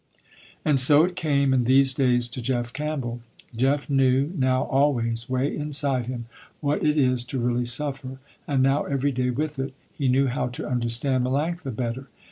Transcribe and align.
And 0.65 0.79
so 0.79 1.03
it 1.03 1.15
came 1.15 1.53
in 1.53 1.65
these 1.65 1.93
days 1.93 2.27
to 2.29 2.41
Jeff 2.41 2.73
Campbell. 2.73 3.19
Jeff 3.55 3.87
knew 3.87 4.33
now 4.35 4.63
always, 4.63 5.29
way 5.29 5.55
inside 5.55 6.07
him, 6.07 6.25
what 6.59 6.83
it 6.83 6.97
is 6.97 7.23
to 7.25 7.37
really 7.39 7.65
suffer, 7.65 8.17
and 8.47 8.63
now 8.63 8.85
every 8.85 9.11
day 9.11 9.29
with 9.29 9.59
it, 9.59 9.75
he 9.93 10.07
knew 10.07 10.25
how 10.25 10.47
to 10.47 10.65
understand 10.67 11.23
Melanctha 11.23 11.75
better. 11.75 12.07